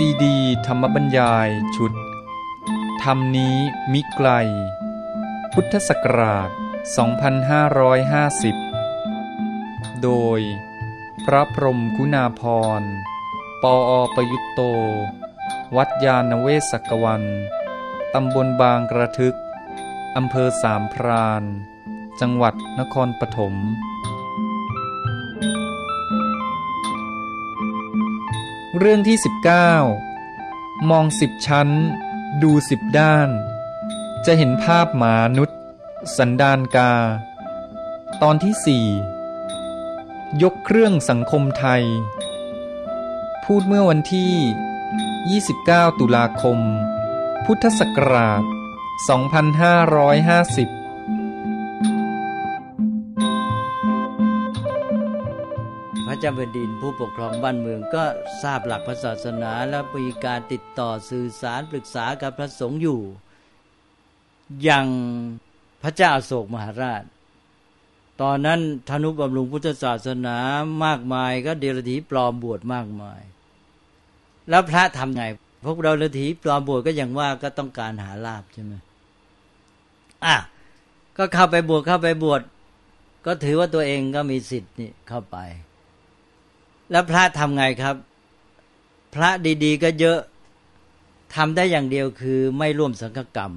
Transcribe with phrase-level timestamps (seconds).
[0.00, 1.92] ซีดี ธรรมบัญญายชุด
[3.02, 3.56] ธรรมนี้
[3.92, 4.28] มิไกล
[5.52, 6.50] พุทธศักราช
[8.66, 10.40] 2550 โดย
[11.24, 12.42] พระพรมกุณาพ
[12.80, 12.82] ร
[13.62, 14.60] ปออประยุตโต
[15.76, 17.22] วัดยาณเวศกวัน
[18.14, 19.36] ตำบลบางกระทึก
[20.16, 21.44] อำเภอสามพราน
[22.20, 23.54] จังหวัดนครปฐม
[28.80, 29.18] เรื่องที่
[30.02, 31.68] 19 มองสิบชั้น
[32.42, 33.28] ดูสิบด้าน
[34.26, 35.60] จะเห็นภาพหมานุษย์
[36.16, 36.92] สันดานกา
[38.22, 38.86] ตอนที่สี่
[40.42, 41.82] ยกเครื่องสังคมไทย
[43.44, 46.58] พูดเมื่อวันที่ 29 ตุลาคม
[47.44, 48.42] พุทธศักราช
[49.82, 50.75] 2550
[56.26, 58.04] จ้าแผ่นดินผู้ปกครองบ้านเมืองก็
[58.42, 63.00] ทราบหลักพระศาสนาและมีการติดต่อสื่อสารปรึกษากับพระสงฆ์อยู่
[64.62, 64.86] อย่าง
[65.82, 67.02] พระเจ้าโศกมหาราช
[68.20, 70.36] ตอนนั้นธนุบำรุงพุทธศาสนา
[70.84, 73.20] มากมายก็เดรธีปลอมบวชมากมาย
[74.50, 75.22] แล้วพระทำไง
[75.64, 78.74] พวกเราเดรธีปลอมบวชก็อย่างว่าก็ต้องการหาลาบใช่ไหม
[80.24, 80.36] อะ
[81.16, 82.40] ก็เข้าไปบวชเข้าไปบวช
[83.26, 85.38] ก็ถือว่าตัวเองก็มีสิทธิ์นี่เข้าไป
[86.90, 87.96] แล้วพระทำไงครับ
[89.14, 89.30] พระ
[89.64, 90.20] ดี ๆ ก็เยอะ
[91.34, 93.52] ทำได้อย่างเดียวคือไม่ร่วมสังฆกรรม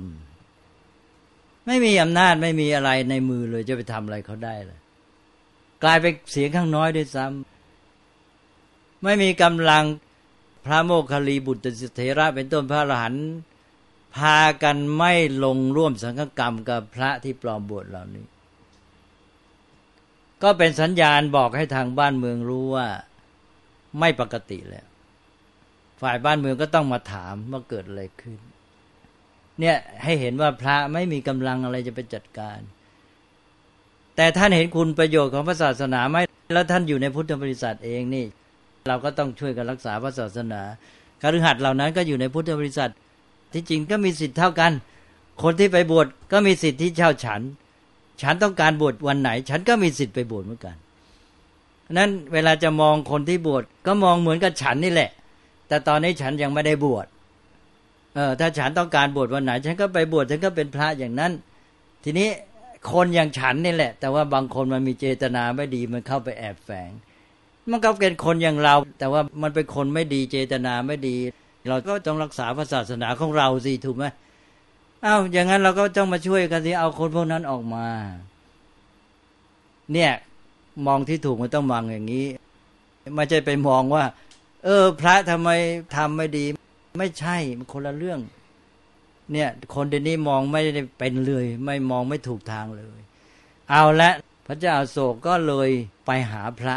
[1.68, 4.80] ไม่มีอำนาจไม่มีอะไรในมือเลยจะไปทำอะไรเขาได้เลย
[5.84, 9.86] กลายเป็นเสียงข้างน้อยด้วยซ้ำไม่มีกำลัง
[10.66, 11.62] พระโมคคัลลีบุตร
[11.96, 13.28] เถระเป็นต้นพระอรหันต์
[14.16, 18.26] พากันไม่ลงร่วมสังฆกรรมกับพระที่ปลอมบวชเหล่านี้
[20.44, 22.88] ก็เป็นสัญญาณบอกให้ทางบ้านเมืองรู้ว่า
[24.00, 24.86] ไม่ปกติแล้ว
[26.02, 28.40] ฝ่ายบ้านเมืองก็ต้องมาถามว่าเกิดอะไรขึ้น
[29.60, 32.60] เนี่ยให้เห็นว่าพระไม่มีกำลังอะไรจะไปจัดการ
[34.16, 36.18] แต่ท่านเห็นคุณประโยชน์ของพระศาสนาไหม
[36.56, 38.26] แล้วท่านอยู่ในพุทธบริษัทเองนี่
[38.88, 40.62] เราก็ต้องช่วยกันรักษาพระศาสนา
[41.22, 42.92] คฤหัสถ์เหล่านั้นก็อยู่ในพุทธบริษัท
[43.54, 44.72] ที่จริงก็มีสิทธิ์เท่ากัน
[45.44, 47.42] คนที่ไปบวชก็มีสิทธิ์ที่เช่าฉัน
[48.22, 50.76] ฉันต้องการบวชวันไหน ฉันก็มีสิทธิ์ไปบวชเหมือนกัน
[51.98, 55.10] นั้นเวลาจะมองคนที่บวชก็มองเหมือนกับฉันนี่แหละ
[55.68, 57.08] แต่ตอนนี้ฉันยังไม่ได้บวช
[58.16, 61.32] เออถ้าฉันต้องการบวชวันไหน ฉันก็ไปบวชฉันก็เป็นพระอย่างนั้น
[62.04, 62.30] ทีนี้
[62.92, 66.92] คนอย่างฉันนี่แหละ แต่ว่าบางคนมันมีเจตนาไม่ดีมันเข้าไปแอบแฝง
[67.72, 71.18] มันก็เป็นคนอย่างเรา แต่ว่ามันเป็นคนไม่ดีเจตนาไม่ดี
[71.70, 74.06] เราก็ต้องรักษาศาสนาของเราสิถูกไหม
[75.06, 77.88] อ้าวอย่างนั้นเราก็ต้องมาช่วยกันสิเอาคนพวกนั้นออกมา
[79.94, 80.12] เนี่ย
[80.88, 82.26] มองที่ถูกมันต้องมองอย่างนี้
[83.16, 84.04] ไม่ใช่ไปมองว่า
[84.66, 85.50] เออ พระทำไม
[85.96, 86.46] ทำไม่ดี
[86.98, 88.20] ไม่ใช่มันคนละเรื่อง
[89.32, 93.00] เนี่ย คนเดี๋ยวนี้มองไม่ได้เป็นเลย ไม่มองไม่ถูกทางเลย
[93.70, 94.12] เอาละ
[94.48, 95.70] พระเจ้าโศกก็เลย
[96.06, 96.76] ไปหาพระ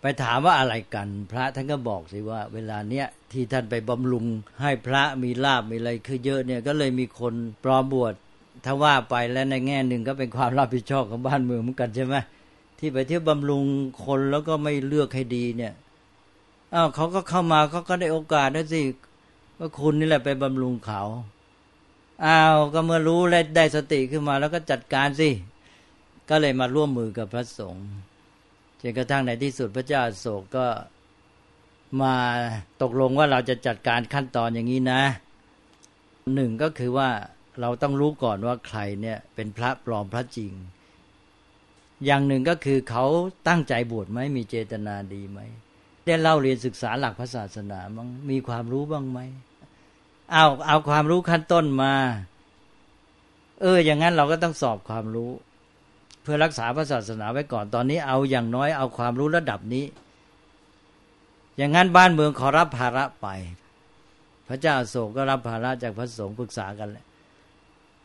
[0.00, 4.26] ไปถามว่าอะไรกัน พระท่านก็บอกสิว่า เวลาเนี้ยที่ท่านไปบำรุง
[4.62, 7.34] ให้พระมีลาบมีอะไรคือเยอะเนี่ย ก็เลยมีคน
[7.64, 8.14] ปลอมบวช
[8.64, 12.14] ถ้าว่าไปแล้วในแง่หนึ่งก็เป็นความรับผิดชอบของบ้านเมืองเหมือนกันใช่ไหม
[12.78, 13.64] ที่ไปเที่ยวบำรุง
[14.04, 15.74] คนแล้วก็ไม่เลือกให้ดีเนี่ย
[16.74, 18.82] อ้าวเขาก็เข้ามาเขาก็ได้โอกาสนะสิ
[19.58, 21.02] ว่าคุณนี่แหละไปบำรุงเขา
[22.24, 25.30] อ้าวก็เมื่อรู้และได้สติขึ้นมา แล้วก็จัดการสิ
[26.28, 27.86] ก็เลยมาร่วมมือกับพระสงฆ์
[28.80, 30.66] จนกระทั่งในที่สุดพระเจ้าโศกก็
[32.02, 32.14] มา
[32.82, 35.02] ตกลงว่าเราจะจัดการขั้นตอนอย่างนี้นะ
[36.34, 37.10] หนึ่งก็คือว่า
[37.60, 40.52] เราต้องรู้ก่อนว่าใครเนี่ยเป็นพระปลอมพระจริง
[42.04, 43.04] อย่างหนึ่งก็คือเขา
[43.48, 45.40] ตั้งใจบวชไหมมีเจตนาดีไหม
[46.04, 49.18] ได้เล่าเรียนศึกษาหลักพระศาสนาบ้างมีความรู้บ้างไหม
[50.32, 51.94] เอาเอาความรู้ขั้นต้นมา
[53.60, 55.30] เออ อย่างนั้นเราก็ต้องสอบความรู้
[56.22, 59.84] เพื่อรักษาพระศาสนาไว้ก่อนตอนนี้ เอาอย่างน้อยเอาความรู้ระดับนี้
[61.56, 63.26] อย่างนั้นบ้านเมืองขอรับภาระไป
[64.48, 67.05] พระเจ้าโศกก็รับภาระจากพระสงฆ์ปรึกษากันแหละ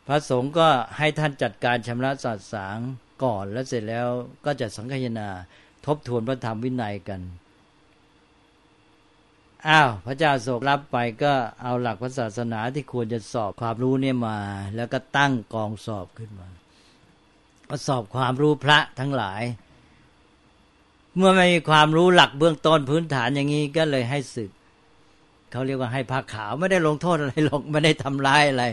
[0.08, 0.68] พระสงฆ์ก็
[0.98, 2.78] ให้ท่านจัดการชำระสัตสาง
[3.24, 4.08] ก่อนแล้วเสร็จแล้ว
[4.46, 5.30] ก็จะสังฆยนา
[5.86, 7.22] ทบทวนพระธรรมวินัยกัน
[9.68, 14.38] อ้าว พระเจ้าโศกรับไปก็เอาหลักพระศาสนาที่ควรจะสอบความรู้เนี่ยมา
[14.76, 16.48] แล้วก็ตั้งกองสอบขึ้นมา
[17.70, 19.44] ก็สอบความรู้พระทั้งหลาย
[21.16, 24.52] เมื่อไม่มีความรู้หลักเบื้องต้นพื้นฐานอย่างนี้ก็เลยให้ศึก
[25.52, 28.66] เขาเรียกว่าให้ผ้าขาวไม่ได้ลงโทษอะไรหรอกไม่ได้ทำร้ายอะไร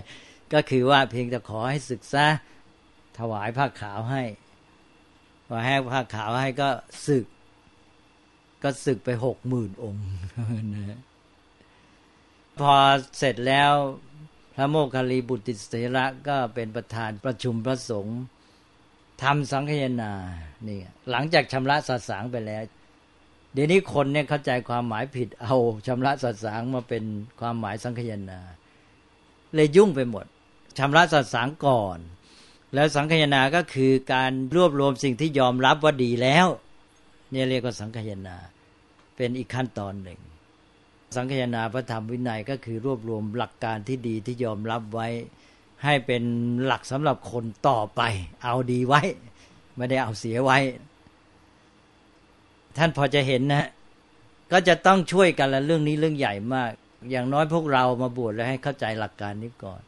[0.53, 2.25] ก็คือว่าเพียงแต่ขอให้ศึกษา
[3.19, 4.23] ถวายผ้าขาวให้
[5.47, 6.69] พอให้ผ้าขาวให้ก็
[7.07, 7.27] ศึก
[8.63, 10.05] ก็ศึกไปหกหมื่นองค์
[10.75, 10.99] นะ
[12.61, 12.75] พอ
[13.19, 13.73] เสร็จแล้ว
[14.55, 18.19] พระโมคคัลลีบุตรเสระก็เป็นประธานประชุมพระสงฆ์
[19.23, 20.13] ทำสังฆยนา
[20.69, 20.81] นี่
[21.11, 22.63] หลังจากชำระสัตสางไปแล้ว
[23.53, 25.57] เดี๋ยวนี้คนเนี่ยเข้าใจความหมายผิดเอา
[25.87, 27.05] ชำระสัตสางมาเป็น
[27.41, 28.41] ความหมายสังฆยนา
[29.55, 30.27] เลยยุ่งไปหมด
[30.79, 31.99] ชำระสัตสางก่อน
[32.75, 36.47] แล้วสังฆยนาก็คือการรวบรวมสิ่งที่ยอมรับว่าดีแล้ว
[37.31, 38.37] เนี่ยเรียกว่าสังฆยนา
[39.17, 40.21] เป็นอีกขั้นตอนหนึ่ง
[41.17, 45.09] สังคยนาพระธรรมวินัยก็คือรวบรวมหลักการที่ดีที่ยอมรับไว้
[45.85, 46.23] ให้เป็น
[46.65, 48.03] หลักสำหรับคนต่อไป
[48.43, 49.03] เอาดีไว้
[49.77, 50.59] ไม่ได้เอาเสียไว้
[52.77, 53.67] ท่านพอจะเห็นนะ
[54.53, 56.71] ก็จะต้องช่วยกันละเรื่องนี้เรื่องใหญ่มาก
[57.11, 59.81] อย่างน้อยพวกเรามาบวชแล้วให้เข้าใจหลักการนี้ก่อน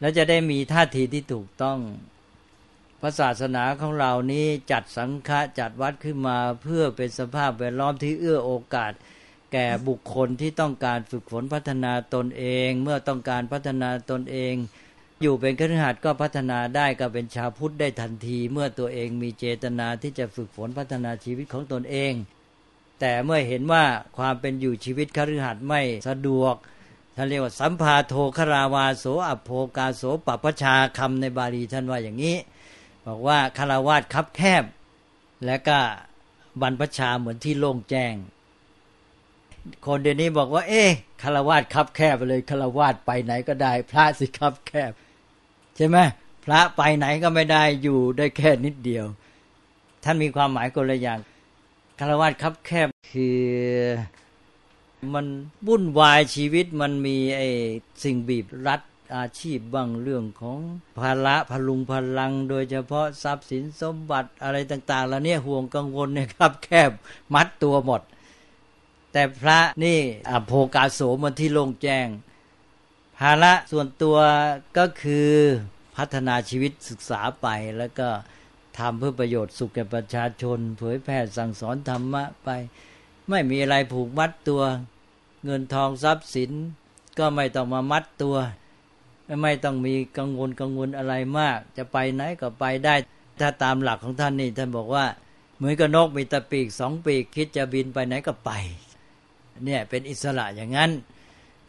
[0.00, 1.78] แล้วจะได้มีท่าทีที่ถูกต้อง
[3.00, 8.92] พระศาสนาของเรานี้จัดสังฆะจัดวัดขึ้นมาเพื่อเป็นสภาพแวดล้อมที่เอื้อโอกาส
[9.52, 14.54] แก่บุคคลที่ต้องการฝึกฝนพัฒนาตนเอง เมื่อต้องการพัฒนาตนเอง
[15.22, 22.12] อยู่เป็นครหัสก็พัฒนาได้ก็เป็นชาวพุทธได้ทันที เมื่อตัวเองมีเจตนาที่จะฝึกฝนพัฒนาชีวิตของตนเอง
[23.00, 23.84] แต่เมื่อเห็นว่า
[24.16, 26.54] ความเป็นอยู่ชีวิตคฤหัสถ์ไม่สะดวก
[27.20, 32.36] ท่านเรียกว่าสัมภาโทคราวาโสอโภกาโสปปชาคำในบาลีท่านว่าอย่างนี้
[33.06, 34.64] บอกว่าคารวาสคับแคบ
[35.46, 35.78] และก็
[36.60, 38.14] บรรพชาเหมือนที่โล่งแจ้ง
[39.84, 40.90] คนเดี๋ยวนี้บอกว่า เอ๊ะ
[41.22, 44.92] คารวาสคับแคบเลยคารวาสไปไหนก็ได้ พระสิคับแคบ
[45.76, 45.96] ใช่ไหม
[46.44, 49.04] พระไปไหนก็ไม่ได้อยู่ได้แค่นิดเดียว
[50.04, 51.18] ท่านมีความหมายคนละอย่าง
[51.98, 53.38] คารวาสคับแคบคือ
[55.14, 55.26] มัน
[55.66, 57.48] วุ่นวายชีวิตมันมีไอ้
[58.02, 58.82] สิ่งบีบรัด
[59.16, 60.58] อาชีพบ้างเรื่องของ
[60.98, 66.90] ภาระพลุงพลัง โดยเฉพาะทรัพย์สินสมบัติอะไรต่าง ๆ แล้วเนี่ยห่วงกังวลเนี่ยครับ แคบ
[67.34, 68.02] มัดตัวหมด
[69.12, 69.98] แต่พระนี่
[70.30, 72.08] อโภกาโสมันที่ลงแจ้ง
[73.18, 74.16] ภาระส่วนตัว
[74.78, 75.30] ก็คือ
[75.96, 77.46] พัฒนาชีวิตศึกษาไป
[77.78, 78.08] แล้วก็
[78.78, 82.48] ทำเพื่อประโยชน์สุขแก่ประชาชน เผยแพร่สั่งสอนธรรมะไป
[83.28, 84.62] ไม่มีอะไรผูกมัดตัว
[85.44, 86.50] เงินทองทรัพย์สิน
[87.18, 88.36] ก็ไม่ต้องมามัดตัว
[89.42, 92.94] ไม่ต้องมีกังวลกังวลอะไรมาก จะไปไหนก็ไปได้
[93.40, 95.06] ถ้าตามหลักของท่านนี่ท่านบอกว่า
[95.56, 98.50] เหมือนกับนกมีตะปีกสองปีก คิดจะบินไปไหนก็ไป
[99.64, 100.90] เนี่ยเป็นอิสระอย่างนั้น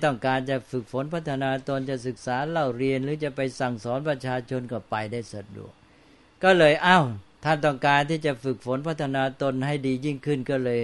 [0.03, 5.73] ต้องการจะฝึกฝนพัฒนาตนจะศึกษาเล่าเรียนหรือจะไปสั่งสอนประชาชนก็ไปได้สะดวก
[6.43, 7.05] ก็เลยอ้าว
[7.43, 10.81] ท่านต้องการที่จะฝึกฝนพัฒนาตนให้ดียิ่งขึ้นก็เลย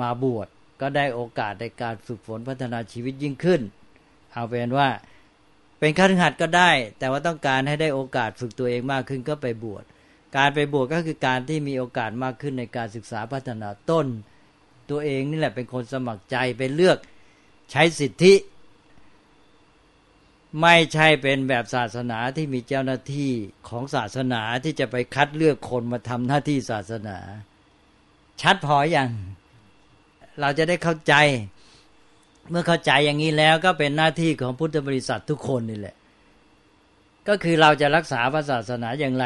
[0.00, 0.48] มาบวช
[0.80, 3.60] ก็ได้โอกาสในการฝึกฝนพัฒนาชีวิตยิ่งขึ้น
[4.32, 4.88] เอาเป็นว่า
[5.78, 9.84] เป็นข้าราชการก็ได้ แต่ว่าต้องการให้ได้โอกาสฝึกตัวเองมากขึ้นก็ไปบวช
[10.36, 14.06] การไปบวชก็คือการที่มีโอกาสมากขึ้นในการศึกษาพัฒนาต้น
[14.90, 16.98] ตัวเองนี่แหละเป็นคนสมัครใจไปเลือก
[17.70, 18.34] ใช้สิทธิ
[20.60, 23.32] ไม่ใช่เป็นแบบศาสนาที่มีเจ้าหน้าที่
[23.68, 27.18] ของศาสนาที่จะไปคัดเลือกคนมาทำหน้าที่ศาสนา
[28.42, 29.10] ชัดพออย่าง
[30.40, 31.14] เราจะได้เข้าใจ
[32.50, 35.96] เมื่อเข้าใจอย่างนี้แล้วก็เป็นหน้าที่ของพุทธบริษัททุกคนนี่แหละ
[37.28, 39.24] ก็คือเราจะรักษาพระศาสนาอย่างไร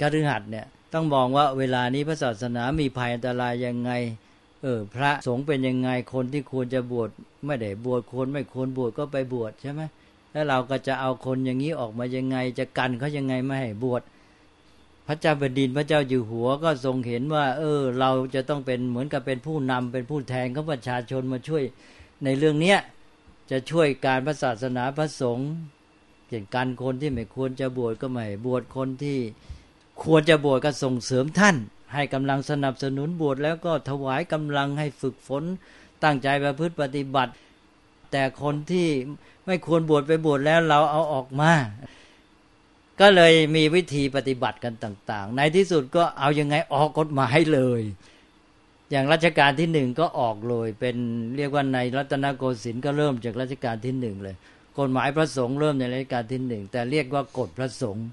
[0.00, 3.90] กฤหัสเนี่ยต้องมองว่าเวลานี้พระศาสนามีภัยอันตรายยังไง
[4.62, 7.08] เออพระสงฆ์เป็นยังไงคนที่ควรจะบวช
[7.46, 9.82] ไม่ได้บวชคนไม่ควรบวชก็ไปบวชใช่ไหม
[10.32, 14.02] แล้วเราก็จะเอาคนอย่างนี้ออกมายังไง จะกันเขายังไงไม่ให้บวช
[15.06, 21.62] พระเจ้าแผ่นดินพระเจ้าอยู่หัวก็ทรงเห็นว่า เออ เราจะต้องเป็นเหมือนกับเป็นผู้นำเป็นผู้แทนของประชาชนมาช่วย
[22.24, 22.78] ในเรื่องเนี้ย
[23.50, 25.50] จะช่วยการพระศาสนาพระสงฆ์
[26.28, 29.18] เกี่ยกันคนที่ไม่ควรจะบวชก็ไม่บวชคนที่
[30.04, 31.56] ควรจะบวชก็ส่งเสริมท่าน
[31.94, 35.44] ให้กำลังสนับสนุนบวชแล้วก็ถวายกำลังให้ฝึกฝน
[36.02, 37.32] ตั้งใจประพฤติปฏิบัติ
[38.12, 38.88] แต่คนที่
[39.46, 41.52] ไม่ควรบวชไปบวชแล้วเราเอาออกมา
[43.00, 47.82] ก็เลยมีวิธีปฏิบัติกันต่าง ๆ ในที่สุดก็เอายังไงออกกฎหมายเลย
[48.90, 50.96] อย่างรัชกาลที่หนึ่งก็ออกเลย เป็น
[51.36, 54.36] เรียกว่าในรัตนโกสินทร์ก็เริ่มจากรัชกาลที่หนึ่งเลย
[54.78, 58.06] กฎหมายพระสงฆ์เริ่มในรัชกาลที่หนึ่งแต่เรียกว่ากฎพระสงฆ์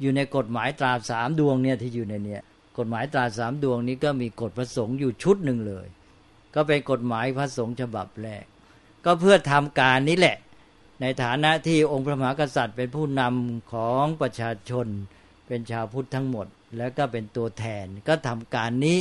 [0.00, 2.42] อยู่ในกฎหมายตราสามดวงเนี่ยที่อยู่ในเนี้ย
[2.78, 5.86] กฎหมายตราสามดวงนี้ก็มีกฎพระสงฆ์อยู่ชุดหนึ่งเลย
[6.54, 8.44] ก็เป็นกฎหมายพระสงฆ์ฉบับแรก
[9.04, 10.36] ก็เพื่อทำการนี้แหละ
[11.00, 14.86] ในฐานะที่องค์พระมหากษัตริย์ เป็นผู้นำของประชาชน
[15.46, 19.00] เป็นชาวพุทธทั้งหมด แล้วก็เป็นตัวแทนก็ทำการนี้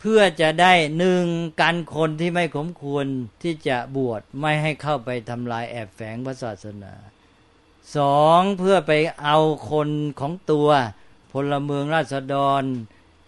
[0.00, 1.24] เพื่อจะได้หนึ่ง
[1.60, 3.06] กันคนที่ไม่สมควร
[3.42, 6.92] ที่จะบวชไม่ให้เข้าไปทำลายแอบแฝงพระศาสนา
[7.96, 8.92] สองเพื่อไป
[9.22, 9.38] เอา
[9.70, 9.88] คน
[10.20, 10.68] ของตัว
[11.32, 12.62] พลเมืองราษฎร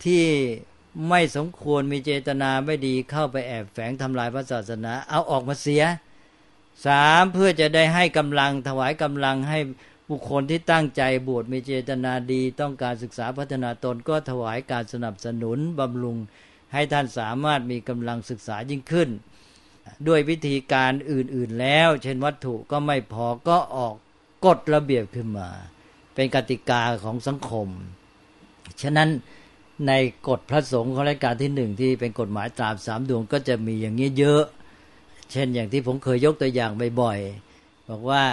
[0.05, 0.25] ที่
[1.09, 5.83] ไม่สมควรมีเจตนาไม่ดีเข้าไปแอบแฝงทำลายพระศาสนา เอาออกมาเสีย
[6.87, 9.59] สามเพื่อจะได้ให้กำลังถวายกำลังให้
[10.11, 16.17] บุคคลที่ตั้งใจบวชมีเจตนาดี ต้องการศึกษาพัฒนาตนก็ถวายการสนับสนุนบำรุง
[16.73, 19.09] ให้ท่านสามารถมีกำลังศึกษายิ่งขึ้น
[20.09, 23.95] ด้วยวิธีการอื่นๆแล้ว เช่นวัตถุก็ไม่พอก็ออก
[24.47, 25.49] กฎระเบียบขึ้นมา
[26.15, 27.69] เป็นกติกาของสังคม
[28.83, 29.09] ฉะนั้น
[29.87, 29.93] ใน
[30.29, 34.43] กฎพระสงฆ์ของรายการที่หนึ่งที่เป็นกฎหมายตามสามดวงก็จะมีอย่างนี้เยอะ
[35.33, 36.71] เช่นอย่างที่ผมเคยยกตัวอย่าง
[37.01, 38.25] บ่อยๆบอกว่า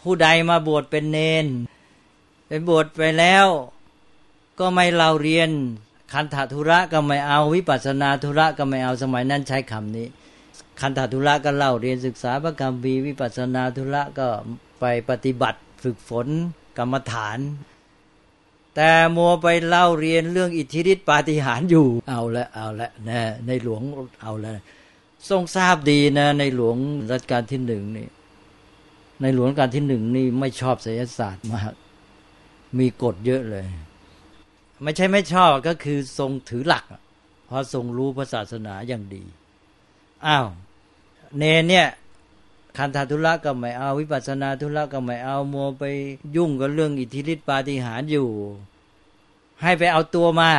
[0.00, 1.46] ผู้ใดมาบวชเป็นเนน
[2.48, 3.46] เป็นบวชไปแล้ว
[4.60, 5.50] ก็ไม่เราเรียน
[6.12, 10.06] คันธทุระก็ไม่เอาวิปัสนาธุระก็ไม่เอาสมัยนั้นใช้คำนี้
[10.80, 14.28] คันธทุระก็เล่าเรียนศึกษาพระกรรมวีวิปัสนาธุระก็
[14.80, 16.26] ไปปฏิบัติฝึกฝน
[16.78, 17.38] กรรมฐาน
[18.76, 23.82] แต่มัวไปเล่าเรียนเรื่องอิทธิฤทธิปาฏิหาริย์อยู่เอาละเอาละนะในหลวง
[24.22, 24.52] เอาละ
[25.28, 26.76] ทรงทราบดีนะ ในหลวง
[27.10, 28.08] รัชกาลที่หนึ่งนี่
[29.22, 31.72] ในหลวงราชการที่หนึ่งนี่ไม่ชอบศิลศาสตร์มาก
[32.78, 33.66] มีกฎเยอะเลย
[34.82, 36.84] ไม่ใช่ไม่ชอบก็คือทรงถือหลัก
[37.46, 39.24] เพราะทรงรู้พระศาสนาอย่างดี
[40.26, 40.46] อ้าว
[41.38, 41.86] เนเนี่ย
[42.76, 45.84] คันธทุระก็ไม่เอาวิปัสนาทุระก็ไม่เอาโมไป
[46.36, 48.28] ยุ่งกับเรื่องอิทธิฤทธิปาฏิหาริย์อยู่
[49.62, 50.50] ให้ไปเอาตัวมา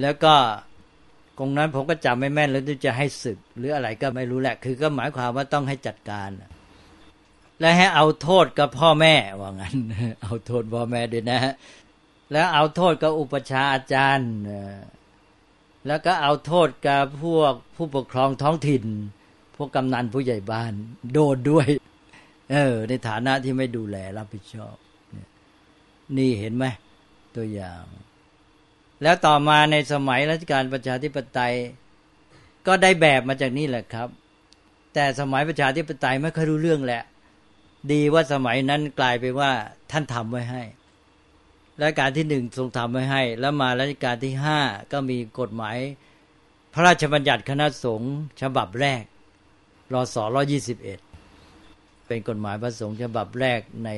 [0.00, 0.34] แล้วก็
[1.38, 6.30] ตรงนั้นผมก็จำไม่แม่นแล้วจะให้ศึก หรืออะไรก็ไม่รู้แหละ คือก็หมายความว่าต้องให้จัดการ
[7.60, 9.76] และให้เอาโทษกับพ่อแม่ว่างั้น
[10.22, 11.54] เอาโทษพ่อแม่ด้วยนะฮะ
[12.32, 14.32] แล้วเอาโทษกับอุปชาอาจารย์
[15.86, 18.84] แล้วก็เอาโทษกับพวกผู้ปกครองท้องถิ่น
[19.56, 20.72] พวกกำนันผู้ใหญ่บ้าน
[21.12, 21.68] โดนด้วย
[22.52, 24.76] เออ ในฐานะที่ไม่ดูแลรับผิดชอบ
[26.16, 26.64] นี่เห็นไหม
[27.36, 27.82] ตัวอย่าง
[29.02, 31.54] แล้วต่อมาในสมัยรัชกาลประชาธิปไตย
[32.66, 34.08] ก็ได้แบบมาจากนี่แหละครับ
[34.94, 37.02] แต่สมัยประชาธิปไตยไม่เคยรู้เรื่องแหละ
[37.92, 39.50] ดีว่าสมัยนั้นกลายไปว่า
[39.90, 40.62] ท่านทำไว้ให้
[41.80, 44.60] รัชการที่หนึ่งทรงทำไว้ให้ แล้วมารัชการที่ห้า
[44.92, 45.76] ก็มีกฎหมาย
[46.74, 49.02] พระราชบัญญัติคณะสงฆ์ฉบับแรก
[49.92, 50.98] รอสอร้อยี่สิบเอ็ด
[52.06, 53.90] เป็นกฎหมายพระสงฆ์ฉบับแรกใน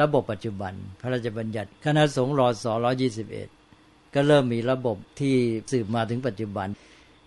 [0.00, 3.48] ระบบปัจจุบัน พระราชบัญญัติคณะสงฆ์รอสอร้อยี่สิบเอ็ด
[4.14, 5.36] ก็เริ่มมีระบบที่
[5.70, 6.68] สืบมาถึงปัจจุบัน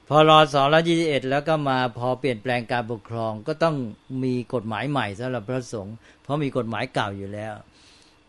[0.08, 3.76] พอรอสองร้อยี่สิบเอ็ดแล้วก็มาพอเปลี่ยนแปลงการปกครองก็ต้อง
[4.24, 7.54] มีกฎหมายใหม่สำหรับพระสงฆ์เพราะมีกฎหมายเก่าอยู่แล้ว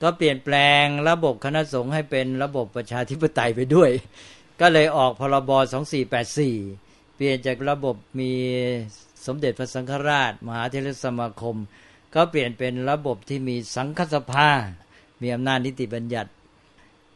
[0.03, 3.91] ก็เปลี่ยนแปลงระบบคณะสงฆ์ให้เป็นระบบประชาธิปไตยไปด้วย
[4.61, 6.57] ก็เลยออกพรบสองสี่แปดสี่
[7.17, 8.33] เปลี่ยนจากระบบมี
[9.27, 11.57] สมเด็จพระสังฆราช มหาเทรสมาคม
[12.15, 14.51] ก็เปลี่ยนเป็นระบบที่มีสังฆสภา
[15.21, 16.31] มีอำนาจนิติบัญญัติ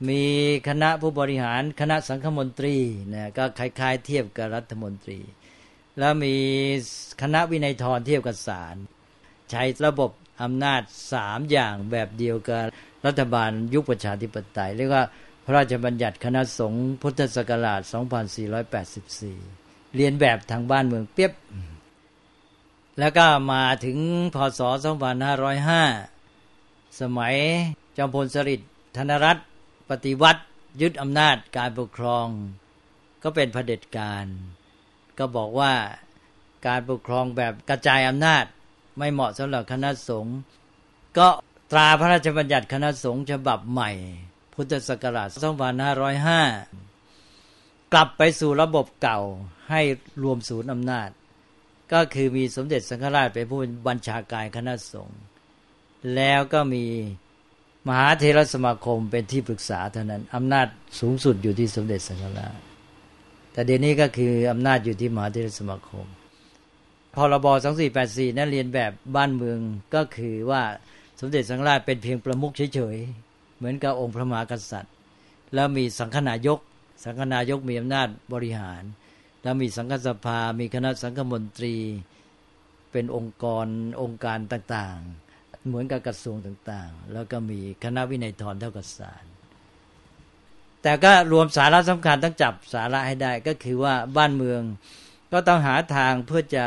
[0.08, 0.22] มี
[0.68, 2.76] คณะผู้บริหารคณะสังฆมนตรี
[3.14, 5.18] นะก็คล้ายๆ เทียบกับรัฐมนตรี
[5.98, 6.34] แล้วมี
[7.22, 8.76] คณะวินัยทรเทียบกับศาล
[9.50, 10.10] ใช้ระบบ
[10.42, 10.82] อำนาจ
[11.12, 12.62] สามอย่างแบบเดียวกับ
[13.06, 15.04] รัฐบาลยุคประชาธิปไตยเรียกว่า
[15.44, 17.80] พระราชบัญญัติคณะสงฆ์พุทธศักราช
[18.68, 21.32] 2484 เรียนแบบทางบ้านเมืองเปียบ
[22.98, 23.98] แล้วก็มาถึง
[24.34, 24.60] พศ
[26.20, 27.34] 2505 สมัย
[27.96, 29.46] จอมพลสฤษดิ์ธนรัตน์
[29.90, 30.42] ปฏิวัติ
[30.80, 32.26] ยึดอำนาจการปกครอง
[33.22, 34.26] ก็เป็นเผด็จการ
[35.18, 35.72] ก็บอกว่า
[36.66, 38.44] การปกครองแบบกระจายอำนาจ
[38.98, 40.36] ไม่เหมาะสำหรับคณะสงฆ์
[41.18, 41.28] ก็
[41.72, 43.90] ตราพระราชบัญญัติคณะสงฆ์ฉบับใหม่
[44.54, 45.28] พุทธศักราช
[46.20, 49.20] 2505 กลับไปสู่ระบบเก่า
[49.70, 49.80] ให้
[50.22, 51.10] รวมศูนย์อำนาจ
[51.92, 55.20] ก็คือมีสมเด็จสังฆราชเป็นผู้บัญชาการคณะสงฆ์
[56.14, 56.84] แล้วก็มี
[57.86, 60.66] มหาเทรสมาคมเป็นที่ปรึกษาเท่านั้นอำนาจ
[61.00, 62.58] สูงสุดอยู่ที่สมเด็จสังฆราช
[63.52, 66.06] แต่เดี๋ยวนี้ก็คืออำนาจอยู่ที่มหาเทรสมาคม
[67.14, 69.58] พรบสองสี่แปดสี่นั้นเรียนแบบบ้านเมือง
[69.94, 70.62] ก็คือว่า
[71.20, 74.94] สมเด็จสังฆราชเป็นเพียงประมุขเฉยๆเหมือนกับองค์พระมหากษัตริย์
[75.54, 76.58] แล้วมีสังฆนายก
[77.04, 78.82] สังฆนายกมีอำนาจบริหาร
[79.42, 81.76] แล้วมีสังฆสภา มีคณะสังฆมนตรี
[82.92, 83.66] เป็นองค์กร
[84.02, 85.23] องค์การต่างๆ
[85.66, 89.24] เหมือนกับกระทรวงต่างๆ แล้วก็มีคณะวินัยทรเท่ากับศาล
[90.82, 94.62] แต่ก็รวมสาระสำคัญต้องจับสาระให้ได้ ก็คือว่าบ้านเมือง
[95.32, 96.64] ก็ต้องหาทางเพื่อจะ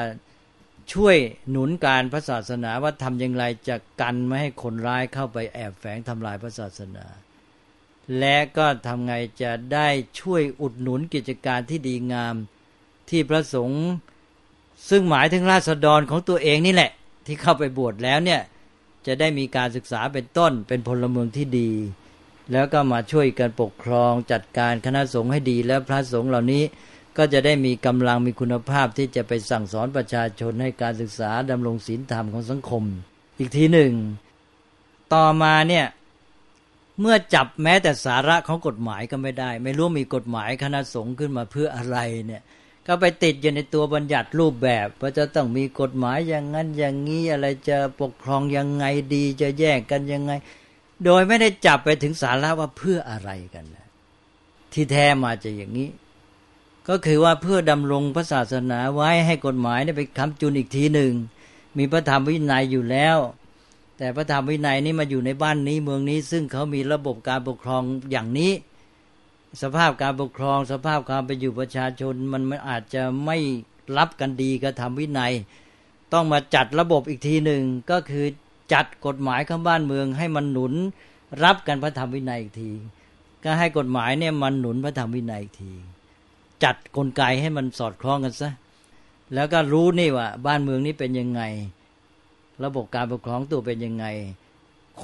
[0.93, 1.17] ช่วย
[1.49, 7.05] หนุนการพระศาสนาว่าทำอย่างไรจะกันไม่ให้คนร้ายเข้าไปแอบแฝงทำลายพระศาสนา
[8.19, 9.87] และก็ทำไงจะได้
[10.19, 12.35] ช่วยอุดหนุนกิจการที่ดีงาม
[13.09, 13.83] ที่พระสงฆ์
[14.89, 16.91] ซึ่งหมายถึงราษฎรของตัวเองนี่แหละ
[17.25, 18.41] ที่เข้าไปบวชแล้วเนี่ย
[19.07, 21.71] จะได้มีการศึกษาเป็นต้น เป็นพลเมืองที่ดี
[22.51, 26.63] แล้วก็มาช่วยกันปกครองจัดการคณะสงฆ์ให้ดี แล้วพระสงฆ์เหล่านี้
[27.17, 32.83] ก็จะได้มีกำลังมีคุณภาพที่จะไปสั่งสอนประชาชนให้การศึกษาดำรงศีลธรรมของสังคม
[33.39, 33.93] อีกทีหนึ่ง
[35.13, 35.85] ต่อมาเนี่ย
[37.01, 41.97] เมื่อจับแม้แต่สาระของกฎหมายก็ไม่ได้ ไม่รู้มีกฎหมายคณะสงฆ์ขึ้นมาเพื่ออะไร
[42.27, 42.41] เนี่ย
[42.87, 50.31] ก็ไปติดอยู่ในตัวบัญญัติรูปแบบว่าจะต้องมีกฎหมายอย่างนั้นอย่างนี้อะไรจะปกครองยังไงดีจะแยกกันยังไง
[51.05, 53.87] โดยไม่ได้จับไปถึงสาระว่าเพื่ออะไรกันนะ
[54.73, 55.89] ที่แท้มาจะอย่างนี้
[56.89, 61.13] ก็คือว่าเพื่อดำรงพระศาสนาไว้ให้กฎหมายได้ไปคำจุนอีกทีหนึ่ง
[61.77, 63.17] มีพระธรรมวินัยอยู่แล้ว
[63.97, 68.51] แต่พระธรรมวินัยนี้มาอยู่ในบ้านนี้เมืองนี้ ซึ่งเขามีระบบการปกครองอย่างนี้
[69.61, 73.37] สภาพการปกครอง สภาพความเป็นอยู่ประชาชนมันมันอาจจะไม่
[73.97, 75.33] รับกันดีกับธรรมวินัย
[76.13, 78.25] ต้องมาจัดระบบอีกทีหนึ่งก็คือ
[78.73, 80.73] จัดกฎหมายข้าบ้านเมือง ให้มันหนุน
[81.43, 82.71] รับกันพระธรรมวินัยอีกที
[83.43, 85.73] ก็ให้กฎหมายเนี่ยมันหนุนพระธรรมวินัยอีกที
[86.63, 88.51] จัดกลไกให้มันสอดคล้องกันซะ
[89.33, 91.41] แล้วก็รู้นี่ว่า บ้านเมืองนี้เป็นยังไง
[92.63, 94.05] ระบบการปกครองตัวเป็นยังไง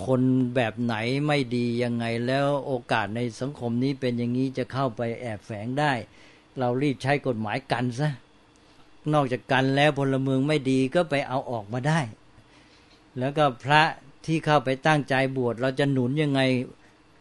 [0.06, 0.22] คน
[0.56, 0.96] แบบไหน
[1.28, 5.94] ไม่ดียังไงแล้วโอกาสในสังคมนี้เป็นอย่างนี้จะเข้าไปแอบแฝงได้
[6.60, 8.10] เรารีบใช้กฎหมายกันซะ
[9.14, 12.00] นอกจากกันแล้วพลเมืองไม่ดีก็ไปเอาออกมาได้
[13.20, 13.82] แล้วก็พระ
[14.26, 16.42] ที่เข้าไปตั้งใจบวชเราจะหนุนยังไง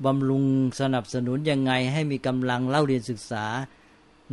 [0.04, 0.44] บำรุง
[0.80, 3.44] สนับสนุนยังไงให้มีกำลังเล่าเรียนศึกษา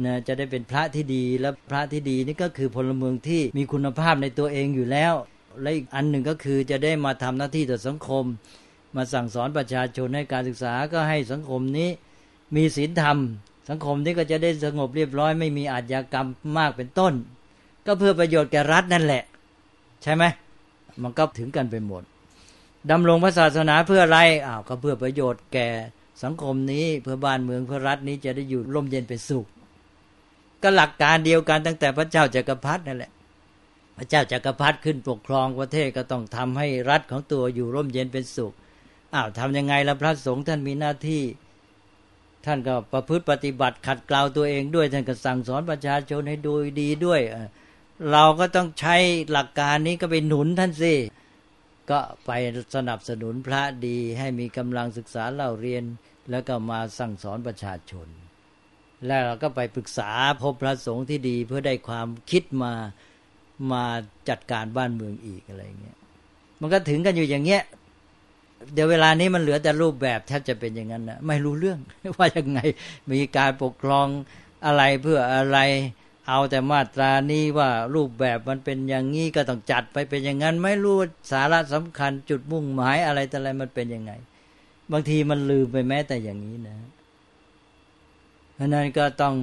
[0.05, 5.13] นะจะได้เป็นพระที่ดีและพระที่ดีนี่ก็คือพลเมืองที่มีคุณภาพในตัวเองอยู่แล้ว
[5.61, 8.25] และอีกอันหนึ่งก็คือจะได้มาทำหน้าที่ต่อสังคม
[8.95, 11.89] มาสั่งสอนประชาชนให้การศึกษาก็ให้สังคมนี้
[12.55, 13.17] มีศีลธรรม
[13.69, 16.27] สังคมนี้ก็จะได้สงบเรียบร้อย ไม่มีอาชญากรรม
[16.57, 17.13] มากเป็นต้น
[17.85, 19.23] ก็เพื่อประโยชน์แก่รัฐนั่นแหละ
[20.03, 20.23] ใช่ไหม
[21.01, 22.03] มันก็ถึงกันไปหมด
[22.91, 25.67] ดำรงพระศาสนาเพื่ออะไรอ้าวก็เพื่อประโยชน์แก่
[26.23, 29.45] สังคมนี้เพื่อบ้านเมืองเพื่อรัฐนี้จะได้อยู่ร่มเย็นเป็นสุข
[30.63, 33.11] ก็หลักการเดียวกันตั้งแต่พระเจ้าจากักรพรรดินั่นแหละ
[33.99, 38.53] พระเจ้าจากักรพรรดิขึ้นปกครองประเทศก็ต้องทำให้รัฐของตัวอยู่ร่มเย็นเป็นสุข
[39.13, 41.23] อ้าวทำยังไงละพระสงฆ์ท่านมีหน้าที่
[42.45, 47.21] ท่านก็ประพฤติปฏิบัติขัดเกลาตัวเองด้วย ท่านก็สั่งสอนประชาชนให้ดูดีด้วย
[48.11, 48.95] เราก็ต้องใช้
[49.31, 50.93] หลักการนี้ก็ไปหนุนท่านสิ
[51.91, 52.31] ก็ไป
[52.75, 55.83] สนับสนุนพระดีให้มีกำลังศึกษาเล่าเรียน
[56.31, 58.07] แล้วก็มาสั่งสอนประชาชน
[59.05, 62.73] แล้วเราก็ไปปรึกษาพบพระสงฆ์ที่ดีเพื่อได้ความคิดมา
[63.71, 63.83] มา
[64.29, 65.97] จัดการบ้านเมืองอีกอะไรเงี้ย
[66.61, 67.63] มันก็ถึงกันอยู่อย่างเงี้ย
[68.73, 71.79] เดี๋ยวเวลานี้มันเหลือแต่รูปแบบแทบจะเป็นอย่างนั้นนะไม่รู้เรื่อง
[72.17, 72.59] ว่ายังไง
[73.11, 74.07] มีการปกครอง
[74.65, 75.57] อะไรเพื่ออะไร
[76.27, 80.97] เอาแต่มาตรานี้ว่ารูปแบบมันเป็นอย่างนี้ก็ต้องจัดไปเป็นอย่างนั้น ไม่รู้
[81.31, 84.11] สาระสำคัญจุดมุ่งหมายอะไรแต่อะไรมันเป็นยังไง
[84.91, 86.77] บางทีมันลืมไปแม้แต่อย่างนี้นะ
[88.55, 89.35] เพราะนั้นก็ต้อง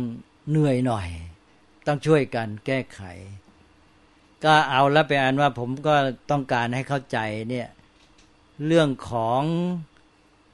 [0.51, 1.09] เหนื่อยหน่อย
[1.87, 3.01] ต้องช่วยกันแก้ไข
[4.47, 5.95] ก็เอาแล้วเป็นอันว่าผมก็
[6.31, 7.19] ต้องการให้เข้าใจ
[7.51, 7.69] เนี่ย
[8.67, 9.43] เรื่องของ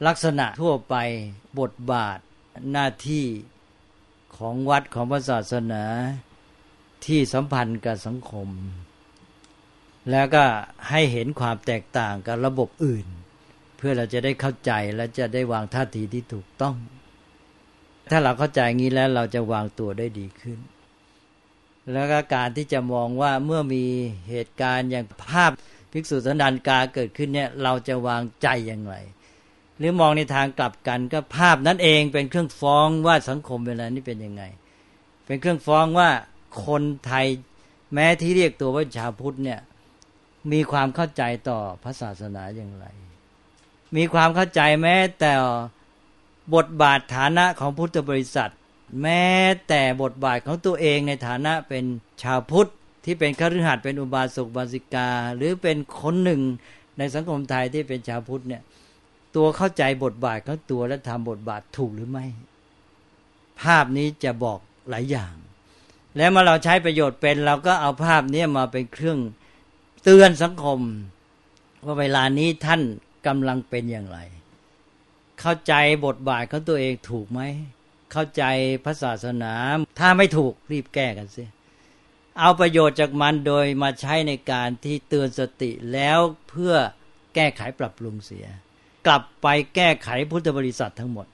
[0.06, 0.94] ลักษณะทั่วไป
[1.60, 2.18] บทบาท
[2.72, 3.26] หน้าที่
[4.36, 5.84] ของวัดของพระศาสนา
[7.06, 8.48] ที่สัมพันธ์กับสังคม
[10.10, 10.44] แล้วก็
[10.90, 13.06] ให้เห็นความแตกต่างกับระบบอื่น
[13.76, 16.76] เพื่อเราจะได้เข้าใจและจะได้วางท่าทีที่ถูกต้อง
[18.10, 20.58] ถ้าเราเข้าใจงี้แล้วเราจะวางตัวได้ดีขึ้น
[21.92, 23.84] แล้วก็การที่จะมองว่าเมื่อมี
[24.28, 25.52] เหตุการณ์อย่างภาพ
[25.92, 28.94] ภิกษุสันดานกาเกิดขึ้นเนี่ยเราจะวางใจอย่างไร
[29.78, 34.42] หรือมองในทางกลับกันก็ภาพนั้นเองเป็นเครื่องฟ้องว่าสังคมเวลานี้เป็นยังไง
[35.26, 36.10] เป็นเครื่องฟ้องว่า
[36.66, 37.26] คนไทย
[37.94, 39.60] แม้ที่เรียกตัวว่าชาวพุทธเนี่ย
[40.52, 42.86] มีความเข้าใจต่อพระศาสนาอย่างไร
[43.96, 45.32] มีความเข้าใจแม้แต่
[46.54, 48.52] บทบาทฐานะของพุทธบริษัท
[49.00, 49.24] แม้
[49.68, 51.84] แต่บทบาทของตัวเองในฐานะเป็น
[52.22, 52.70] ชาวพุทธ
[53.04, 56.42] ที่เป็นคฤหัสถ์เป็นอุบาสกบาสิกา หรือเป็นคนหนึ่ง
[56.98, 58.62] ในสังคมไทยที่เป็นชาวพุทธเนี่ย
[59.36, 62.26] ตัวเข้าใจบทบาทของตัวและทำบทบาทถูกหรือไม่
[63.60, 64.58] ภาพนี้จะบอก
[64.90, 65.34] หลายอย่าง
[66.16, 69.18] แล้วเมื่อเราใช้ประโยชน์เป็นเราก็เอาภาพนี้มาเป็นเครื่อง
[70.04, 70.78] เตือนสังคม
[71.84, 72.80] ว่าเวลานี้ท่าน
[73.26, 74.18] กำลังเป็นอย่างไร
[75.40, 75.72] เข้าใจ
[76.06, 77.40] บทบาทของตัวเองถูกไหม
[78.12, 78.44] เข้าใจ
[78.84, 79.52] พระศาสนา
[79.98, 81.44] ถ้าไม่ถูกรีบแก้กันสิ
[82.40, 86.74] เอาประโยชน์จากมันโดยมาใช้ในการที่เตือนสติแล้วเพื่อ
[87.34, 88.46] แก้ไขปรับปรุงเสีย
[89.06, 89.46] กลับไป
[89.76, 91.26] แก้ไขพุทธบริษัททั้งหมด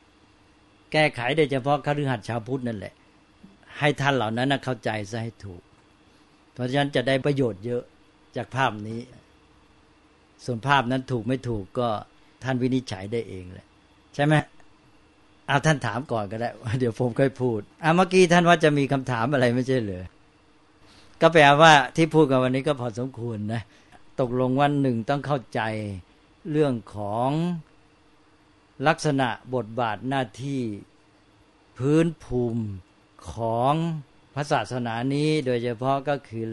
[0.92, 2.94] แก้ไขโดยเฉพาะคฤหัสถ์ชาวพุทธนั่นแหละ
[3.78, 5.62] ให้ท่านเหล่านั้นเข้าใจซะให้ถูก
[6.52, 7.82] เพราะฉะนั้นจะได้ประโยชน์เยอะ
[8.36, 9.00] จากภาพนี้
[10.44, 11.88] ส่วนภาพนั้นถูกไม่ถูกก็
[12.44, 13.68] ท่านวินิจฉัยได้เองแหละ
[14.18, 14.34] ช่ไหม
[15.48, 16.48] เอาท่านถามก่อนก็ได้
[16.80, 20.04] เดี๋ยวผมค่อยพูดอ่าเมื่อกี้ท่านว่าจะมีคำถามอะไรไม่ใช่เหรอ
[21.20, 23.62] ก็แปลว่าที่พูดกันวันนี้ก็พอสมควรนะ
[24.20, 25.60] ตกลงวันหนึ่งต้องเข้าใจ
[26.50, 27.30] เรื่องของ
[28.88, 30.62] ลักษณะบทบาทหน้าที่
[31.78, 32.64] พื้นภูมิ
[33.32, 33.74] ของ
[34.34, 36.50] พระศาสนานี้โดยเฉพาะก็คือ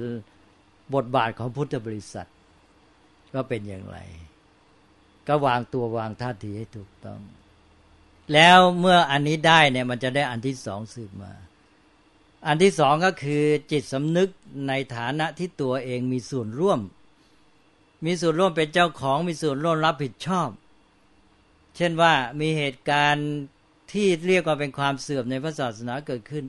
[0.95, 2.29] บทบาทของพุทธบริษัท
[3.33, 3.97] ก็เป็นอย่างไร
[5.27, 7.21] ก็วางตัววางท่าทีให้ถูกต้อง
[8.33, 11.33] แล้วเมื่ออันนี้ได้เนี่ยมันจะได้อันที่สองสืบมา
[12.47, 14.29] อันที่สองก็คือจิตสำนึก
[14.67, 16.79] ในฐานะที่ตัวเองมีส่วนร่วม
[18.05, 20.49] มีส่วนร่วมเป็นเจ้าของมีส่วนร่วมรับผิดชอบ
[21.75, 23.29] เช่นว่ามีเหตุการณ์
[23.91, 26.45] ที่เรียกว่าเป็นความเสื่อมในพระศาสนาเกิดขึ้น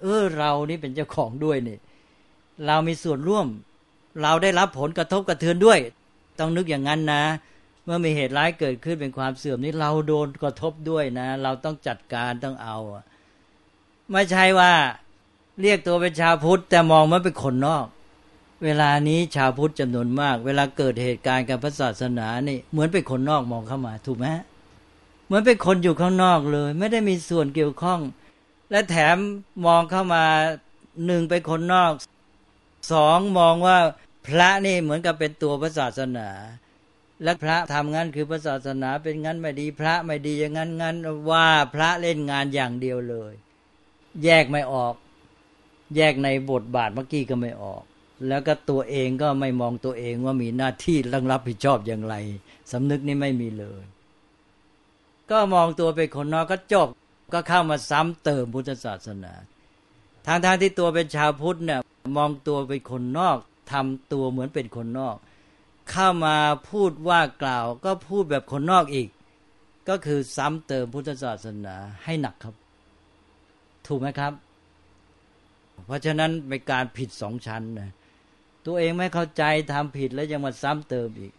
[0.00, 1.78] เออเรานี่เป็นเจ้าของด้วยนี่
[2.66, 3.46] เรามีส่วนร่วม
[4.22, 5.78] เราได้รับผลกระทบกระเทือนด้วย
[6.38, 7.22] ต้องนึกอย่างนั้นนะ
[7.84, 12.78] เมื่อมีเหตุร้ายเกิดขึ้นเป็นความเสื่อมนี้เราโดนกระทบด้วยนะ เราต้องจัดการต้องเอา
[14.10, 14.72] ไม่ใช่ว่า
[15.60, 17.86] เรียกตัวเป็นชาวพุทธ แต่มองมันเป็นคนนอก
[18.64, 24.26] เวลานี้ชาวพุทธจำนวนมาก เวลาเกิดเหตุการณ์กับพระศาสนานี่เหมือนเป็นคนนอกมองเข้ามา ถูกไหม
[25.26, 28.00] เหมือนเป็นคนอยู่ข้างนอกเลย ไม่ได้มีส่วนเกี่ยวข้อง
[28.70, 29.16] และแถม
[29.66, 30.24] มองเข้ามา
[31.06, 31.92] หนึ่งเป็นคนนอก
[32.92, 33.78] สองมองว่า
[34.26, 36.28] พระนี่เหมือนกับเป็นตัวพระศาสนา
[37.22, 40.96] และพระทำงั้นคือพระศาสนาเป็นงั้นไม่ดีพระไม่ดีอย่างนั้นงั้น
[41.30, 43.32] ว่าพระเล่นงานอย่างเดียวเลย
[44.24, 44.94] แยกไม่ออก
[45.96, 47.82] แยกในบทบาทเมื่อกี้ก็ไม่ออก
[48.28, 52.14] แล้วก็ตัวเองก็ไม่มองตัวเองว่ามีหน้าที่รังรับผิดชอบอย่างไร
[52.72, 53.82] สำนึกนี่ไม่มีเลย
[55.30, 56.88] ก็มองตัวเป็นคนนอกก็จบ
[57.32, 59.32] ก็เข้ามาซ้ำเติมพุทธศาสนา
[60.26, 61.80] ทางทางที่ตัวเป็นชาวพุทธเนี่ย
[62.16, 63.36] มองตัวเป็นคนนอก
[63.72, 65.16] ทำตัวเหมือนเป็นคนนอก
[65.90, 66.36] เข้ามา
[66.70, 69.08] พูดว่ากล่าว ก็พูดแบบคนนอกอีก
[69.88, 71.74] ก็คือซ้ำเติมพุทธศาสนา
[72.04, 72.54] ให้หนักครับ
[73.86, 74.32] ถูกไหมครับ
[75.86, 77.90] เพราะฉะนั้นเป็นการผิดสองชั้นนะ
[78.66, 81.32] ตัวเองไม่เข้าใจทำผิดแล้วยังมาซ้ำเติมอีก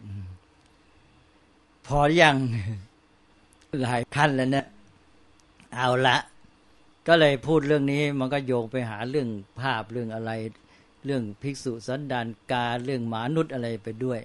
[1.86, 2.36] พออยัง
[3.82, 4.66] หลายขั้นแล้วเนะี่ย
[5.76, 6.16] เอาละ
[7.08, 9.28] ก็เลยพูดเรื่องนี้มันก็โยงไปหาเรื่อง
[9.60, 10.30] ภาพเรื่องอะไร
[11.04, 14.20] เรื่องภิกษุสันดานกาเรื่องหมานุษย์อะไรไปด้วย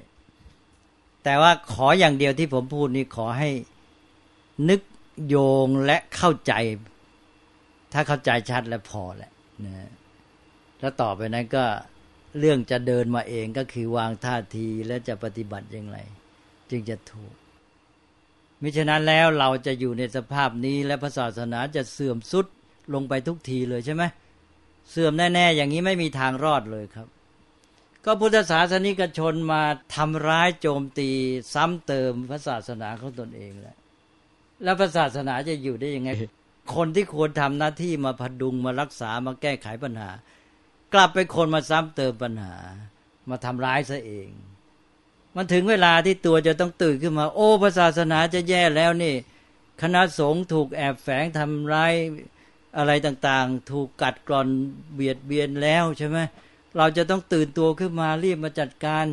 [1.28, 3.50] แต่ว่าขออย่างเดียวที่ผมพูดนี้ขอให้
[4.70, 4.82] นึก
[5.28, 5.36] โย
[5.66, 6.54] งและเข้าใจ
[7.94, 9.32] ถ้าเข้าใจชัดแล้วพอแหละ
[9.66, 9.90] นะ
[10.80, 11.66] แล้วต่อไปนั้นก็
[12.40, 15.98] เรื่องจะเดินมาเองก็คือวางท่าทีและจะปฏิบัติอย่างไร
[16.70, 17.34] จึงจะถูก
[18.62, 22.46] มิฉะนั้นแล้วเราจะอยู่ในสภาพนี้และพระศาสนาจะเสื่อมสุด
[22.94, 24.04] ลงไปทุกทีเลยใช่ไหม
[24.90, 27.08] เสื่อมแน่ ๆ อย่างนี้ไม่มีทางรอดเลยครับ
[28.06, 29.62] ก็พุทธศาสนิกชนมา
[29.96, 31.10] ทำร้ายโจมตี
[31.54, 33.78] ซ้ำเติมพระศาสนาของตนเองแล้ว
[34.64, 36.10] แล้วพระศาสนาจะอยู่ได้ยังไง
[36.76, 40.10] คนที่ควรทำหน้าที่มาพดุงมารักษามาแก้ไขปัญหา
[40.94, 42.56] กลับไปคนมาซ้ำเติมปัญหา
[43.30, 44.30] มาทำร้ายซะเอง
[45.36, 49.14] มันถึงเวลาที่ตัวจะต้องตื่นขึ้นมา โอ้พระศาสนาจะแย่แล้วนี่
[49.82, 51.94] คณะสงฆ์ถูกแอบแฝงทำร้าย
[52.78, 54.48] อะไรต่างๆ ถูกกัดกร่อน
[54.94, 56.18] เบียดเบียนแล้วใช่ไหม
[56.78, 59.06] เราจะต้องตื่นตัวขึ้นมารีบมาจัดการ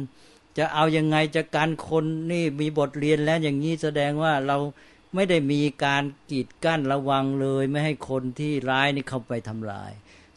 [0.58, 4.56] จะเอายังไงจะการคนนี่มีบทเรียนแล้วอย่างนี้แสดงว่าเรา
[5.14, 9.92] ไม่ได้มีการกีดกั้นระวังเลย ไม่ให้คนที่ร้ายนี่เข้าไปทำลาย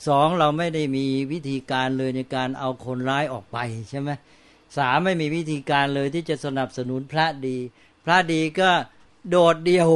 [0.08, 3.58] สองเราไม่ได้มีวิธีการเลยในการเอาคนร้ายออกไป
[3.90, 4.10] ใช่ไหม
[4.78, 7.58] สามไม่มีวิธีการเลยที่จะสนับสนุนพระดี
[8.06, 8.72] พระดีก็
[9.30, 9.90] โดดเดี่ยว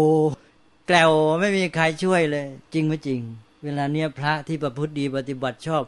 [0.87, 3.21] แกลวไม่มีใครช่วยเลย จริงไม่จริง
[3.63, 5.83] เวลาเนี้ยพระที่ประพฤติดีปฏิบัติชอบ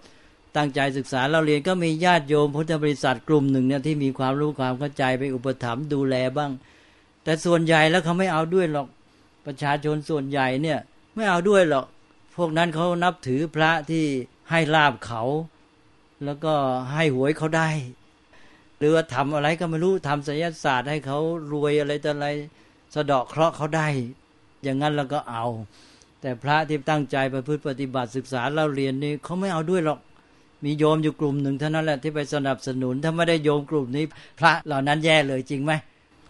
[0.55, 6.51] ตั้งใจศึกษาเราเรียนก็มีญาติโยมพุทธบริษัทกลุ่มหนึ่งเนี่ยที่มีความรู้ความเข้าใจไปอุปถัมภ์ดูแลบ้าง
[7.23, 8.87] แต่ส่วนใหญ่แล้วเขาไม่เอาด้วยหรอก
[9.45, 10.79] ประชาชนส่วนใหญ่เนี่ย
[11.15, 11.85] ไม่เอาด้วยหรอก
[12.35, 14.05] พวกนั้นเขานับถือพระที่
[14.49, 15.23] ให้ลาบเขา
[16.25, 16.53] แล้วก็
[16.93, 17.69] ให้หวยเขาได้
[18.77, 21.19] หรือว่าทำอะไรก็ไม่รู้ทำศิลศาสตร์ให้เขา
[21.51, 22.27] รวยอะไรต่ออะไร
[22.93, 23.87] สะเดาะเคราะห์เขาได้
[24.63, 25.45] อย่างนั้นเราก็เอา
[26.21, 29.99] แต่พระที่ตั้งใจไปพืชปฏิบัติศึกษาเราเรียนนี่เขาไม่เอาด้วยหรอก
[30.63, 34.05] มีโยมอยู่กลุ่มหนึ่งเท่านั้นแหละที่ไปสนับสนุน ถ้าไม่ได้โยมกลุ่มนี้
[34.39, 35.71] พระเหล่านั้นแย่เลยจริงไหม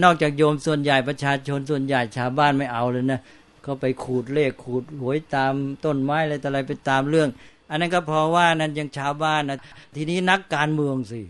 [0.03, 3.19] นอกจากโยมส่วนใหญ่ประชาชนส่วนใหญ่ชาวบ้านไม่เอาเลยนะ
[3.63, 5.53] เขาไปขูดเลขขูดหวยตาม
[5.85, 7.29] ต้นไม้อะไรแต่อะไรไปตามเรื่อง
[7.69, 9.59] อันนั้นก็เพราะว่านั้นยังชาวบ้านนะ
[9.95, 11.21] ทีนี้นักการเมืองสิ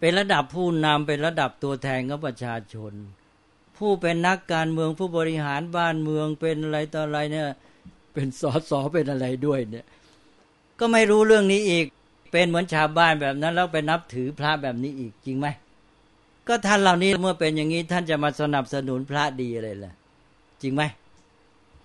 [0.00, 2.92] เป็นระดับผู้นำเป็นระดับตัวแทนของประชาชน
[3.78, 7.46] ผู้เป็นนักการเมืองผู้บริหารบ้านเมืองเป็นอะไรต่ออะไรเนี่ย
[8.14, 9.86] เป็นสอสอเป็นอะไรด้วยเนี่ย
[10.78, 11.86] ก็ไม่รู้เรื่องนี้อีก
[12.30, 15.46] เป็นเหมือนชาวบ้านแบบนั้น แล้วไปนับถือพระแบบนี้อีกจริงไหม
[16.48, 19.92] ก็ท่านเหล่านี้เมื่อเป็นอย่างนี้ท่านจะมาสนับสนุนพระดีอะไรล่ะ
[20.62, 20.82] จริงไหม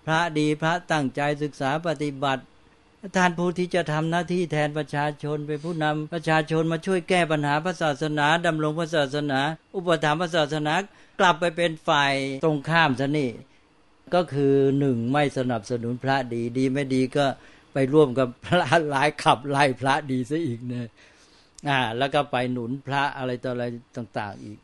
[0.06, 2.42] พระดีพระตั้งใจศึกษาปฏิบัติ
[3.16, 9.40] ท่านผู้ที่จะทำหน้าที่แทนประชาชนเป็นผู้นำประชาชนมาช่วยแก้ปัญหาพระศาสนาดำรงพระศาสนา
[9.74, 10.74] อุปถัมภ์พระศาสนา
[11.20, 13.30] กลับไปเป็นฝ่ายตรงข้ามซะนี่
[14.14, 17.26] ก็คือหนึ่งไม่สนับสนุนพระดีดีไม่ดีก็
[17.74, 18.60] ไปร่วมกับพระ
[18.90, 20.86] หลายขับไล่พระดีซะอีกเนี่ย
[21.68, 23.64] อ่า แล้วก็ไปหนุนพระอะไรต่ออะไร
[23.96, 24.58] ต่าง ๆ อีก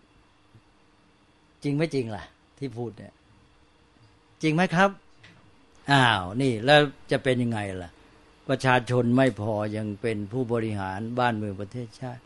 [1.62, 2.25] จริงไม่จริงล่ะ
[2.59, 3.12] ที่พูดเนี่ย
[4.42, 4.90] จริงไหมครับ
[5.90, 7.90] อ้าวนี่แล้วจะเป็นยังไงล่ะ
[8.49, 12.23] ประชาชนไม่พอยังเป็นผู้บริหารบ้านเมืองประเทศชาติ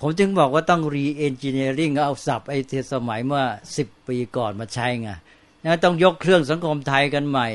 [0.00, 3.44] ผมจึงบอกว่าต้อง re-engineering เอาศัพท์ไอ้เทสมัยเมื่อ
[3.76, 5.10] สิบปีก่อนมาใช้ไง
[5.64, 7.48] นะต้องยกเครื่องสังคมไทยกันใหม่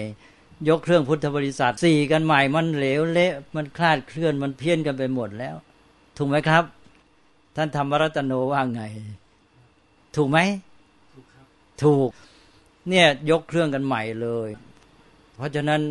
[0.67, 5.55] ยกเครื่องพุทธบริษัทสี่กันใหม่มันเหลวเละมันคลาดเคลื่อนมันเพี้ยนกันไปหมดแล้ว
[6.17, 6.63] ถูกไหมครับ
[7.55, 8.81] ท่านธรรมรัตโนว่าไง
[10.15, 10.39] ถูกไหม
[11.83, 12.09] ถูก
[12.89, 14.49] เนี่ยยกเครื่องกันใหม่เลย
[15.35, 15.81] เพราะฉะนั้น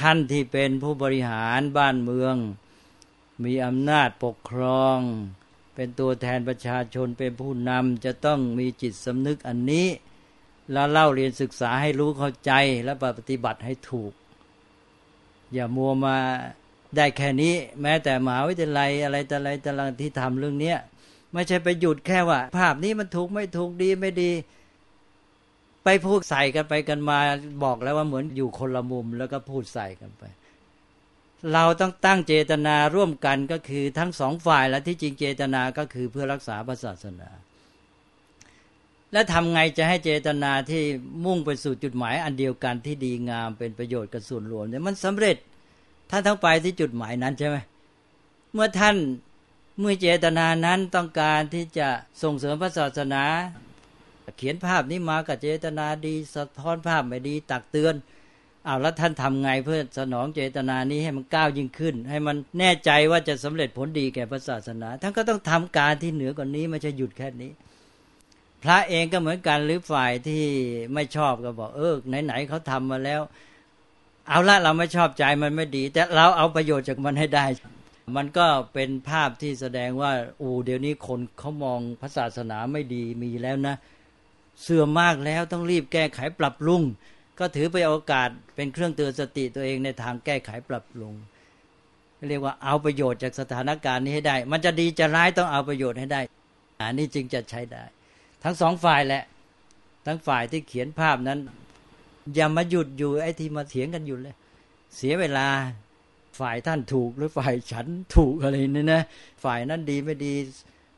[0.00, 2.34] ท่านที่เป็นผู้บริหารบ้านเมือง
[3.44, 4.98] มีอำนาจปกครอง
[5.74, 9.86] เป็นตัวแทนประชาชนเป็นผู้นำจะต้องมีจิตสำนึกอันนี้
[10.72, 12.52] แล้วเล่าเรียนศึกษาให้รู้เข้าใจ
[12.84, 14.12] และปฏิบัติให้ถูก
[15.52, 16.16] อย่ามัวมา
[16.96, 20.78] ได้แค่นี้ แม้แต่มหาวิทยาลัยอะไรแต่อะไรแต่ละที่ทำเรื่องเนี้ย
[21.32, 24.30] ไม่ใช่ไปหยุดแค่ว่า ภาพนี้มันถูกไม่ถูกดีไม่ดี
[25.84, 27.18] ไปพูดใส่กันไปกันมา
[27.64, 30.22] บอกแล้วว่าเหมือนอยู่คนละมุมแล้วก็พูดใส่กันไป
[31.52, 37.28] เราต้องตั้งเจตนาร่วมกันก็คือทั้งสองฝ่ายและที่จริงเจตนาก็คือเพื่อรักษาศาสนา
[39.12, 40.82] และทำไงจะให้เจตนาที่
[41.24, 45.36] มุ่งไปสู่จุดหมายอันเดียวกันที่ดีงามเป็นประโยชน์กับส่วนรวมเนี่ยมันสำเร็จ
[46.10, 47.56] ท่านทั้งไปที่จุดหมายนั้นใช่ไหม
[48.52, 48.96] เมื่อท่าน
[49.78, 51.88] เมื่อเจตนานั้นต้องการที่จะ
[52.22, 53.24] ส่งเสริมพระศาสนา
[54.38, 57.94] เขียนภาพนี้มากับเจตนาดีสะท้อนภาพไม่ดีตักเตือน
[58.64, 67.50] เอาแล้วท่านทำไงเพื่อสนองเจตนานี้ให้มันก้าวยิ่งขึ้น ให้มันแน่ใจว่าจะสำเร็จผลดีแก่พระศาสนาท่านก็ต้องทำการที่เหนือกว่านี้ไม่ใช่หยุดแค่นี้
[68.62, 70.44] พระเองก็เหมือนกันหรือฝ่ายที่
[70.94, 73.20] ไม่ชอบก็บอก เออไหนๆเขาทำมาแล้ว
[74.28, 77.46] เอาละเราไม่ชอบใจมันไม่ดี แต่เราเอาประโยชน์จากมันให้ได้
[78.16, 83.74] มันก็เป็นภาพที่แสดงว่าอูเดี๋ยวนี้คนเขามองพระศาสนาไม่ดีมีแล้วนะ
[84.62, 86.82] เสื่อมมากแล้วต้องรีบแก้ไขปรับปรุง
[87.38, 91.14] ก็ถือไปโอกาสเป็นเครื่องเตือนสติตัวเองในทางแก้ไขปรับปรุง
[92.28, 96.20] เรียกว่าเอาประโยชน์จากสถานการณ์นี้ให้ได้ มันจะดีจะร้ายต้องเอาประโยชน์ให้ได้
[96.80, 97.84] อันนี้จึงจะใช้ได้
[98.44, 99.22] ทั้งสองฝ่ายแหละ
[100.06, 101.38] ทั้งฝ่ายที่เขียนภาพนั้น
[102.34, 104.34] อย่ามาหยุดอยู่ไอ้ที่มาเถียงกันอยู่เลย
[104.96, 105.46] เสียเวลา
[106.40, 109.02] ฝ่ายท่านถูกหรือฝ่ายฉันถูกอะไรนี่นะ
[109.44, 110.34] ฝ่ายนั้นดีไม่ดี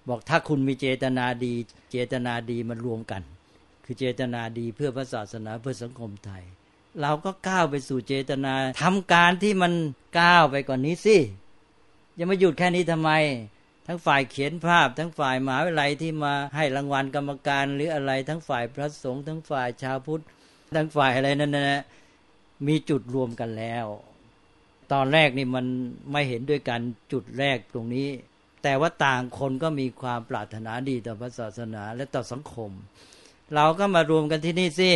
[0.09, 1.55] บอกถ้าคุณมีเจตนาดี
[1.93, 3.23] เจตนาดีมันรวมกัน
[3.85, 6.45] คือเจตนาดีเพื่อพระศาสนาเพื่อสังคมไทย
[7.01, 9.73] เราก็ก้าวไปสู่เจตนาทำการที่มัน
[10.21, 11.17] ก้าวไปก่อนนี้สิ
[12.17, 13.11] อย่ามาหยุดแค่นี้ทำไม
[13.91, 20.23] ทั้งฝ่ายเขียนภาพ ทั้งฝ่ายมหาวิทยาลัยที่มาให้รางวัลกรรมการหรืออะไร ทั้งฝ่ายพระสงฆ์ทั้งฝ่ายชาวพุทธ
[20.75, 21.83] ทั้งฝ่ายอะไรนั่นนะ
[22.67, 23.87] มีจุดรวมกันแล้ว
[24.93, 25.67] ตอนแรกนี่มัน
[26.13, 26.81] ไม่เห็นด้วยกัน
[27.13, 28.09] จุดแรกตรงนี้
[28.63, 32.71] แต่ว่าต่างคนก็มีความปรารถนาดีต่อพระศาสนาและต่อสังคม
[33.55, 34.93] เราก็มารวมกันที่นี่สิ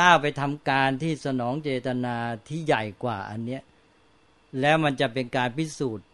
[0.00, 2.16] ก้าวไปทำการที่สนองเจตนา
[2.48, 3.62] ที่ใหญ่กว่าอันเนี้ย
[4.60, 6.06] แล้วมันจะเป็นการพิสูจน์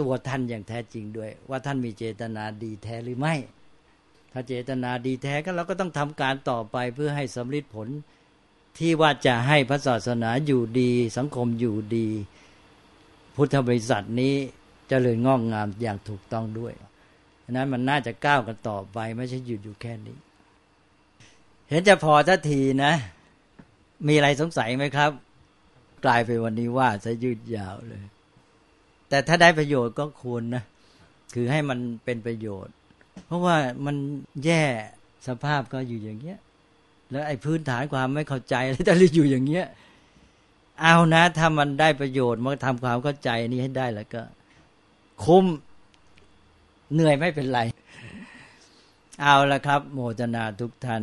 [0.00, 3.34] ตัวท่านอย่างแท้จริงด้วย ว่าท่านมีเจตนาดีแท้หรือไม่
[4.32, 7.88] ถ้าเจตนาดีแท้ก็เราก็ต้องทำการต่อไปเพื่อให้สำลิดผล
[8.78, 12.08] ที่ว่าจะให้พระศาสนาอยู่ดี สังคมอยู่ดี
[13.36, 14.50] พุทธบริษัทนี้จ
[14.88, 16.72] เจริญงอกงามอย่างถูกต้องด้วย
[17.50, 20.18] นั้นมันน่าจะก้าวกันต่อไปไม่ใช่หยุดอยู่แค่นี้
[21.68, 22.92] เห็นจะพอทันทีนะ
[24.06, 25.10] มีอะไรสงสัยไหมครับ
[26.04, 28.02] กลายไปวันนี้ว่าจะยืดยาวเลย
[29.08, 30.62] แต่ถ้าได้ประโยชน์ก็ควรนะ
[31.34, 32.74] คือให้มันเป็นประโยชน์
[33.26, 33.96] เพราะว่ามัน
[34.44, 34.62] แย่
[35.26, 36.38] สภาพก็อยู่อย่างเงี้ย
[37.10, 39.66] แล้วไอ้พื้นฐานความไม่เข้าใจอะไรแต่อยู่อย่างเงี้ย
[40.82, 44.22] เอานะถ้ามันได้ประโยชน์มันทำความเข้าใจนี้ให้ได้แล้วก็
[45.24, 45.44] คุ้ม
[46.92, 47.60] เหนื่อยไม่เป็นไร
[49.22, 51.02] เอาละครับ โมทนาทุกท่าน